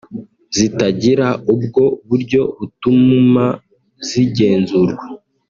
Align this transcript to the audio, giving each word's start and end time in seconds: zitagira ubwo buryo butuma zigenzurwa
zitagira 0.55 1.27
ubwo 1.53 1.83
buryo 2.07 2.41
butuma 2.57 3.45
zigenzurwa 4.07 5.05